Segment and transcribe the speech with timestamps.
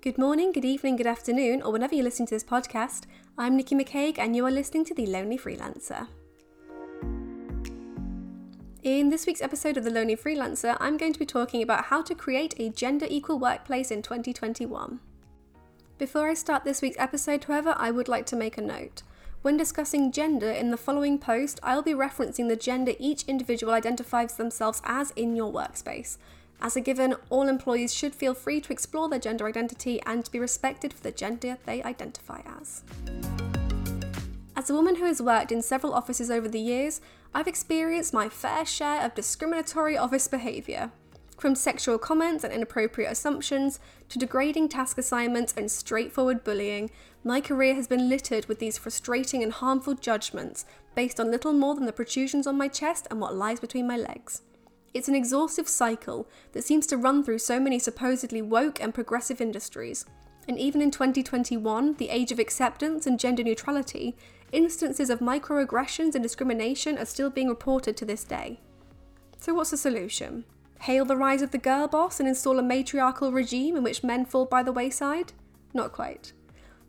[0.00, 3.06] Good morning, good evening, good afternoon, or whenever you're listening to this podcast.
[3.36, 6.06] I'm Nikki McCaig, and you are listening to The Lonely Freelancer.
[8.84, 12.02] In this week's episode of The Lonely Freelancer, I'm going to be talking about how
[12.02, 15.00] to create a gender equal workplace in 2021.
[15.98, 19.02] Before I start this week's episode, however, I would like to make a note.
[19.42, 24.36] When discussing gender in the following post, I'll be referencing the gender each individual identifies
[24.36, 26.18] themselves as in your workspace.
[26.60, 30.30] As a given, all employees should feel free to explore their gender identity and to
[30.30, 32.82] be respected for the gender they identify as.
[34.56, 37.00] As a woman who has worked in several offices over the years,
[37.32, 40.90] I've experienced my fair share of discriminatory office behaviour.
[41.38, 43.78] From sexual comments and inappropriate assumptions
[44.08, 46.90] to degrading task assignments and straightforward bullying,
[47.22, 50.64] my career has been littered with these frustrating and harmful judgments
[50.96, 53.96] based on little more than the protrusions on my chest and what lies between my
[53.96, 54.42] legs.
[54.98, 59.40] It's an exhaustive cycle that seems to run through so many supposedly woke and progressive
[59.40, 60.04] industries.
[60.48, 64.16] And even in 2021, the age of acceptance and gender neutrality,
[64.50, 68.58] instances of microaggressions and discrimination are still being reported to this day.
[69.38, 70.44] So, what's the solution?
[70.80, 74.24] Hail the rise of the girl boss and install a matriarchal regime in which men
[74.24, 75.32] fall by the wayside?
[75.72, 76.32] Not quite.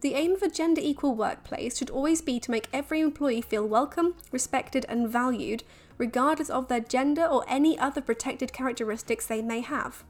[0.00, 3.66] The aim of a gender equal workplace should always be to make every employee feel
[3.66, 5.62] welcome, respected, and valued,
[5.98, 10.04] regardless of their gender or any other protected characteristics they may have.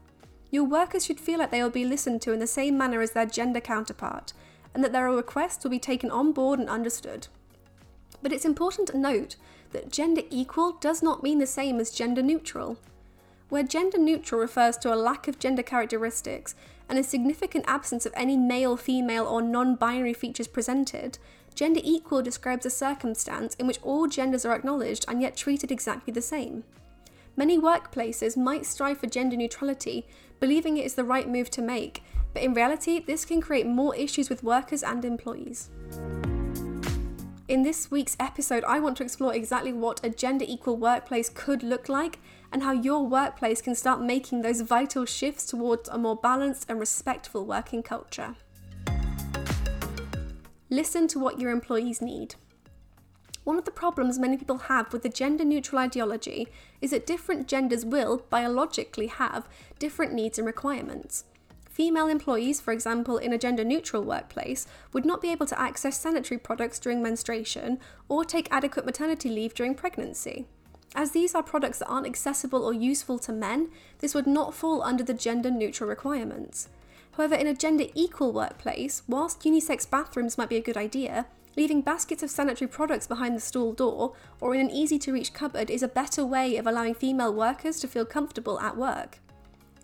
[0.51, 3.11] Your workers should feel like they will be listened to in the same manner as
[3.11, 4.33] their gender counterpart,
[4.73, 7.27] and that their requests will be taken on board and understood.
[8.21, 9.35] But it's important to note
[9.71, 12.77] that gender equal does not mean the same as gender neutral.
[13.49, 16.55] Where gender neutral refers to a lack of gender characteristics
[16.89, 21.19] and a significant absence of any male, female, or non binary features presented,
[21.53, 26.11] gender equal describes a circumstance in which all genders are acknowledged and yet treated exactly
[26.11, 26.63] the same.
[27.37, 30.07] Many workplaces might strive for gender neutrality,
[30.39, 33.95] believing it is the right move to make, but in reality, this can create more
[33.95, 35.69] issues with workers and employees.
[37.49, 41.63] In this week's episode, I want to explore exactly what a gender equal workplace could
[41.63, 42.19] look like
[42.51, 46.79] and how your workplace can start making those vital shifts towards a more balanced and
[46.79, 48.35] respectful working culture.
[50.69, 52.35] Listen to what your employees need.
[53.45, 56.49] One of the problems many people have with the gender neutral ideology
[56.81, 59.49] is that different genders will, biologically, have
[59.79, 61.23] different needs and requirements.
[61.79, 65.97] Female employees, for example, in a gender neutral workplace, would not be able to access
[65.97, 67.79] sanitary products during menstruation
[68.09, 70.45] or take adequate maternity leave during pregnancy.
[70.93, 73.69] As these are products that aren't accessible or useful to men,
[73.99, 76.67] this would not fall under the gender neutral requirements.
[77.13, 81.79] However, in a gender equal workplace, whilst unisex bathrooms might be a good idea, leaving
[81.79, 85.69] baskets of sanitary products behind the stall door or in an easy to reach cupboard
[85.69, 89.19] is a better way of allowing female workers to feel comfortable at work.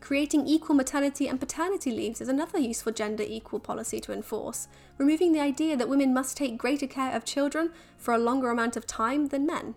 [0.05, 4.67] Creating equal maternity and paternity leaves is another useful gender equal policy to enforce,
[4.99, 8.77] removing the idea that women must take greater care of children for a longer amount
[8.77, 9.73] of time than men.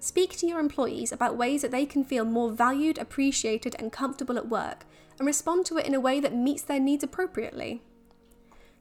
[0.00, 4.36] Speak to your employees about ways that they can feel more valued, appreciated, and comfortable
[4.36, 4.86] at work,
[5.20, 7.80] and respond to it in a way that meets their needs appropriately.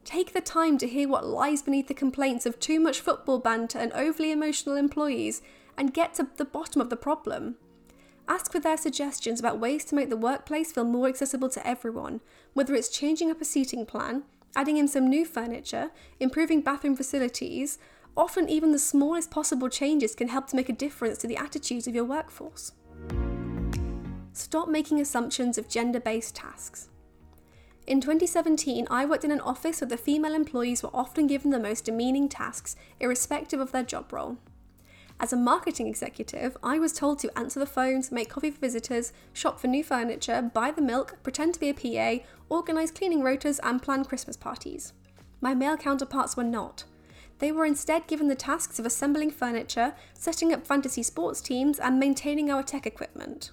[0.06, 3.78] Take the time to hear what lies beneath the complaints of too much football banter
[3.78, 5.44] and overly emotional employees
[5.78, 7.58] and get to the bottom of the problem.
[8.28, 12.22] Ask for their suggestions about ways to make the workplace feel more accessible to everyone,
[12.54, 14.24] whether it's changing up a seating plan,
[14.56, 17.78] adding in some new furniture, improving bathroom facilities.
[18.16, 21.88] Often, even the smallest possible changes can help to make a difference to the attitudes
[21.88, 22.74] of your workforce.
[24.34, 26.90] Stop making assumptions of gender based tasks.
[27.88, 31.60] In 2017, I worked in an office where the female employees were often given the
[31.60, 34.38] most demeaning tasks, irrespective of their job role.
[35.22, 39.14] As a marketing executive, I was told to answer the phones, make coffee for visitors,
[39.34, 43.60] shop for new furniture, buy the milk, pretend to be a PA, organise cleaning rotas,
[43.62, 44.94] and plan Christmas parties.
[45.40, 46.86] My male counterparts were not.
[47.38, 52.00] They were instead given the tasks of assembling furniture, setting up fantasy sports teams, and
[52.00, 53.52] maintaining our tech equipment.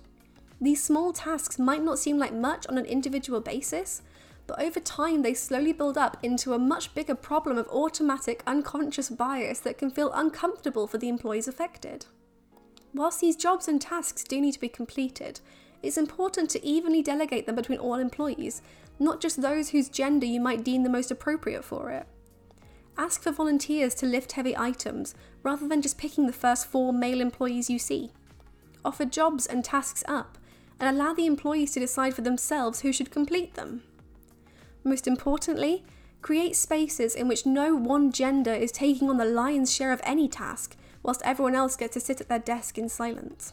[0.58, 4.00] These small tasks might not seem like much on an individual basis,
[4.48, 9.10] but over time they slowly build up into a much bigger problem of automatic, unconscious
[9.10, 12.06] bias that can feel uncomfortable for the employees affected.
[12.94, 15.40] Whilst these jobs and tasks do need to be completed,
[15.82, 18.62] it's important to evenly delegate them between all employees,
[18.98, 22.06] not just those whose gender you might deem the most appropriate for it.
[22.96, 27.20] Ask for volunteers to lift heavy items rather than just picking the first four male
[27.20, 28.12] employees you see.
[28.82, 30.38] Offer jobs and tasks up
[30.80, 33.82] and allow the employees to decide for themselves who should complete them.
[34.84, 35.84] Most importantly,
[36.22, 40.28] create spaces in which no one gender is taking on the lion's share of any
[40.28, 43.52] task, whilst everyone else gets to sit at their desk in silence.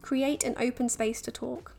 [0.00, 1.74] Create an open space to talk.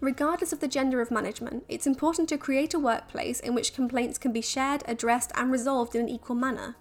[0.00, 4.16] Regardless of the gender of management, it's important to create a workplace in which complaints
[4.16, 6.76] can be shared, addressed, and resolved in an equal manner.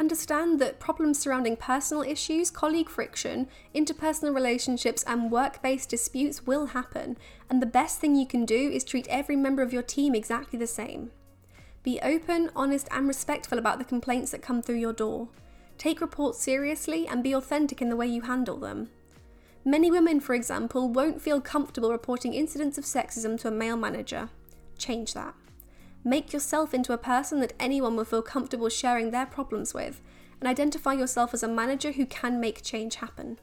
[0.00, 6.68] Understand that problems surrounding personal issues, colleague friction, interpersonal relationships, and work based disputes will
[6.68, 7.18] happen,
[7.50, 10.58] and the best thing you can do is treat every member of your team exactly
[10.58, 11.10] the same.
[11.82, 15.28] Be open, honest, and respectful about the complaints that come through your door.
[15.76, 18.88] Take reports seriously and be authentic in the way you handle them.
[19.66, 24.30] Many women, for example, won't feel comfortable reporting incidents of sexism to a male manager.
[24.78, 25.34] Change that.
[26.02, 30.00] Make yourself into a person that anyone will feel comfortable sharing their problems with,
[30.40, 33.38] and identify yourself as a manager who can make change happen.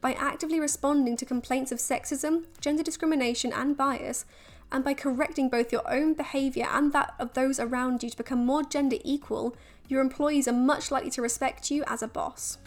[0.00, 4.24] By actively responding to complaints of sexism, gender discrimination, and bias,
[4.70, 8.46] and by correcting both your own behaviour and that of those around you to become
[8.46, 9.56] more gender equal,
[9.88, 12.58] your employees are much likely to respect you as a boss.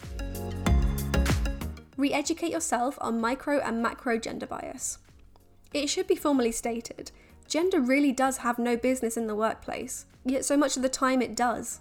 [1.96, 4.98] Re educate yourself on micro and macro gender bias.
[5.72, 7.10] It should be formally stated
[7.48, 11.20] gender really does have no business in the workplace, yet so much of the time
[11.22, 11.80] it does.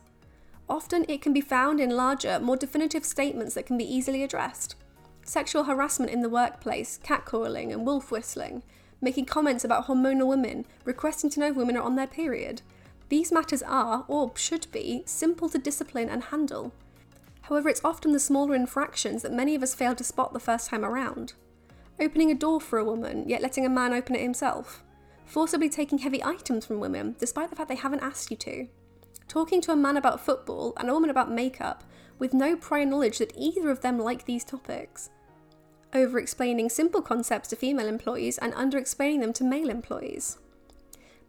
[0.69, 4.75] Often it can be found in larger, more definitive statements that can be easily addressed.
[5.23, 8.63] Sexual harassment in the workplace, catcalling and wolf whistling,
[9.01, 12.61] making comments about hormonal women, requesting to know women are on their period.
[13.09, 16.73] These matters are, or should be, simple to discipline and handle.
[17.43, 20.69] However, it's often the smaller infractions that many of us fail to spot the first
[20.69, 21.33] time around.
[21.99, 24.83] Opening a door for a woman, yet letting a man open it himself.
[25.27, 28.67] Forcibly taking heavy items from women, despite the fact they haven't asked you to.
[29.27, 31.83] Talking to a man about football and a woman about makeup,
[32.17, 35.09] with no prior knowledge that either of them like these topics.
[35.93, 40.39] Over explaining simple concepts to female employees and under explaining them to male employees.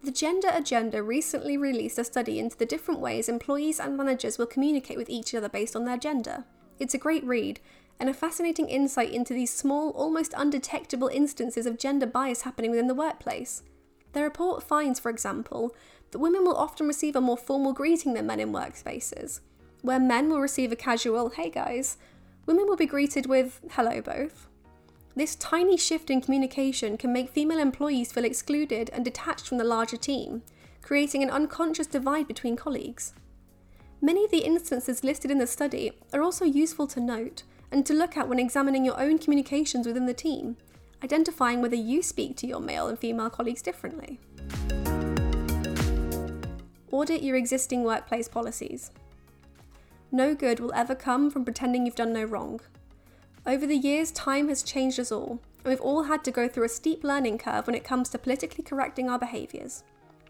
[0.05, 4.47] The Gender Agenda recently released a study into the different ways employees and managers will
[4.47, 6.45] communicate with each other based on their gender.
[6.79, 7.59] It's a great read,
[7.99, 12.87] and a fascinating insight into these small, almost undetectable instances of gender bias happening within
[12.87, 13.65] the workplace.
[14.13, 15.75] The report finds, for example,
[16.11, 19.41] that women will often receive a more formal greeting than men in workspaces.
[19.83, 21.99] Where men will receive a casual, hey guys,
[22.47, 24.49] women will be greeted with, hello both.
[25.15, 29.65] This tiny shift in communication can make female employees feel excluded and detached from the
[29.65, 30.43] larger team,
[30.81, 33.13] creating an unconscious divide between colleagues.
[34.01, 37.93] Many of the instances listed in the study are also useful to note and to
[37.93, 40.57] look at when examining your own communications within the team,
[41.03, 44.19] identifying whether you speak to your male and female colleagues differently.
[46.91, 48.91] Audit your existing workplace policies.
[50.11, 52.61] No good will ever come from pretending you've done no wrong.
[53.47, 56.65] Over the years, time has changed us all, and we've all had to go through
[56.65, 59.85] a steep learning curve when it comes to politically correcting our behaviours.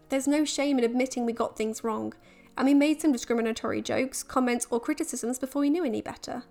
[0.09, 2.13] There's no shame in admitting we got things wrong,
[2.57, 6.43] and we made some discriminatory jokes, comments, or criticisms before we knew any better.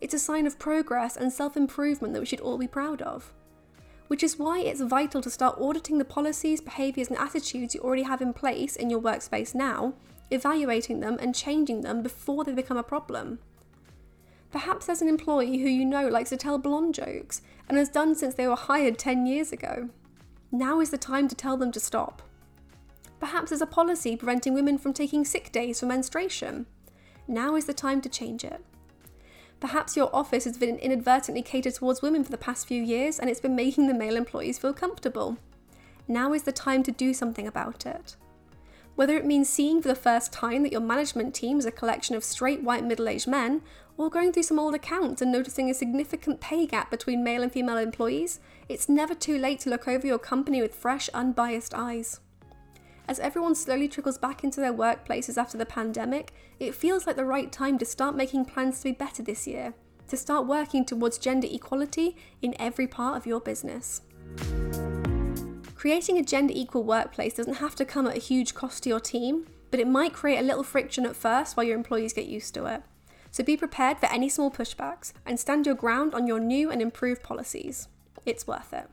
[0.00, 3.34] It's a sign of progress and self improvement that we should all be proud of.
[4.10, 8.02] Which is why it's vital to start auditing the policies, behaviours, and attitudes you already
[8.02, 9.94] have in place in your workspace now,
[10.32, 13.38] evaluating them and changing them before they become a problem.
[14.50, 18.16] Perhaps there's an employee who you know likes to tell blonde jokes and has done
[18.16, 19.90] since they were hired 10 years ago.
[20.50, 22.20] Now is the time to tell them to stop.
[23.20, 26.66] Perhaps there's a policy preventing women from taking sick days for menstruation.
[27.28, 28.64] Now is the time to change it.
[29.60, 33.28] Perhaps your office has been inadvertently catered towards women for the past few years and
[33.28, 35.36] it's been making the male employees feel comfortable.
[36.08, 38.16] Now is the time to do something about it.
[38.96, 42.16] Whether it means seeing for the first time that your management team is a collection
[42.16, 43.62] of straight white middle aged men,
[43.96, 47.52] or going through some old accounts and noticing a significant pay gap between male and
[47.52, 52.20] female employees, it's never too late to look over your company with fresh, unbiased eyes.
[53.10, 57.24] As everyone slowly trickles back into their workplaces after the pandemic, it feels like the
[57.24, 59.74] right time to start making plans to be better this year,
[60.06, 64.02] to start working towards gender equality in every part of your business.
[65.74, 69.00] Creating a gender equal workplace doesn't have to come at a huge cost to your
[69.00, 72.54] team, but it might create a little friction at first while your employees get used
[72.54, 72.84] to it.
[73.32, 76.80] So be prepared for any small pushbacks and stand your ground on your new and
[76.80, 77.88] improved policies.
[78.24, 78.88] It's worth it.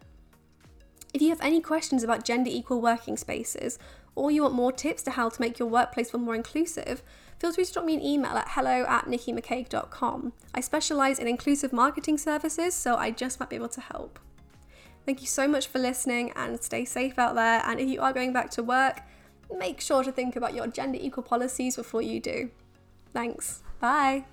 [1.13, 3.79] If you have any questions about gender equal working spaces,
[4.17, 7.03] or you want more tips to how to make your workplace more inclusive,
[7.39, 10.33] feel free to drop me an email at hello at nikkimccaig.com.
[10.53, 14.19] I specialise in inclusive marketing services, so I just might be able to help.
[15.05, 17.61] Thank you so much for listening and stay safe out there.
[17.65, 19.01] And if you are going back to work,
[19.55, 22.49] make sure to think about your gender equal policies before you do.
[23.13, 23.61] Thanks.
[23.79, 24.25] Bye.